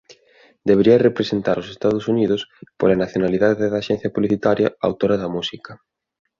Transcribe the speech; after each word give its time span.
Debería 0.69 1.03
representar 1.07 1.55
os 1.63 1.67
Estados 1.75 2.03
Unidos, 2.13 2.41
pola 2.79 2.99
nacionalidade 3.03 3.69
da 3.71 3.77
axencia 3.83 4.13
publicitaria 4.15 4.73
autora 4.87 5.15
da 5.21 5.29
música. 5.35 5.71